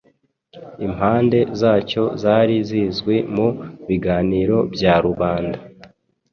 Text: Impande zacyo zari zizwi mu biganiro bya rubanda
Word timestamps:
Impande 0.85 1.39
zacyo 1.59 2.03
zari 2.21 2.55
zizwi 2.67 3.15
mu 3.35 3.47
biganiro 3.87 4.57
bya 4.73 4.93
rubanda 5.05 5.57